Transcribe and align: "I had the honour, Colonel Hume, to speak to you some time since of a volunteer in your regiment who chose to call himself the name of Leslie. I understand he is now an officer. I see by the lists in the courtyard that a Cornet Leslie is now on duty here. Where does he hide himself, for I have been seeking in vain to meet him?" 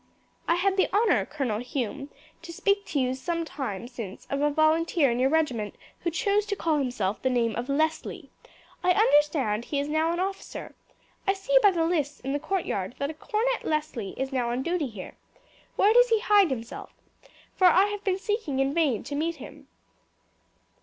"I 0.47 0.55
had 0.55 0.77
the 0.77 0.91
honour, 0.91 1.27
Colonel 1.27 1.59
Hume, 1.59 2.09
to 2.41 2.51
speak 2.51 2.87
to 2.87 2.99
you 2.99 3.13
some 3.13 3.45
time 3.45 3.87
since 3.87 4.25
of 4.31 4.41
a 4.41 4.49
volunteer 4.49 5.11
in 5.11 5.19
your 5.19 5.29
regiment 5.29 5.75
who 5.99 6.09
chose 6.09 6.43
to 6.47 6.55
call 6.55 6.79
himself 6.79 7.21
the 7.21 7.29
name 7.29 7.55
of 7.55 7.69
Leslie. 7.69 8.31
I 8.83 8.93
understand 8.93 9.65
he 9.65 9.77
is 9.79 9.87
now 9.87 10.11
an 10.11 10.19
officer. 10.19 10.73
I 11.27 11.33
see 11.33 11.55
by 11.61 11.69
the 11.69 11.85
lists 11.85 12.19
in 12.21 12.33
the 12.33 12.39
courtyard 12.39 12.95
that 12.97 13.11
a 13.11 13.13
Cornet 13.13 13.63
Leslie 13.63 14.15
is 14.19 14.31
now 14.33 14.49
on 14.49 14.63
duty 14.63 14.87
here. 14.87 15.13
Where 15.75 15.93
does 15.93 16.09
he 16.09 16.19
hide 16.19 16.49
himself, 16.49 16.91
for 17.55 17.67
I 17.67 17.85
have 17.89 18.03
been 18.03 18.17
seeking 18.17 18.57
in 18.57 18.73
vain 18.73 19.03
to 19.03 19.13
meet 19.13 19.35
him?" 19.35 19.67